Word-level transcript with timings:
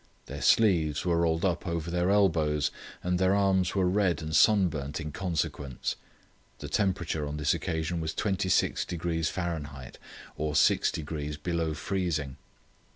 Their 0.25 0.41
sleeves 0.41 1.05
were 1.05 1.19
rolled 1.19 1.45
up 1.45 1.67
over 1.67 1.91
their 1.91 2.09
elbows, 2.09 2.71
and 3.03 3.19
their 3.19 3.35
arms 3.35 3.75
were 3.75 3.87
red 3.87 4.19
and 4.23 4.35
sunburnt 4.35 4.99
in 4.99 5.11
consequence. 5.11 5.95
The 6.57 6.69
temperature 6.69 7.27
on 7.27 7.37
this 7.37 7.53
occasion 7.53 8.01
was 8.01 8.15
26° 8.15 9.29
Fahr., 9.29 9.61
or 10.37 10.53
6° 10.53 11.43
below 11.43 11.75
freezing. 11.75 12.37